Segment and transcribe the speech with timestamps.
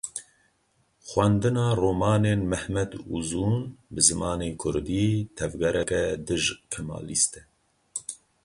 [1.09, 3.55] Xwendina romanên Mehmed Ûzûn
[3.93, 7.41] bi zimanê kurdî, tevgereke dij-Kemalîst e.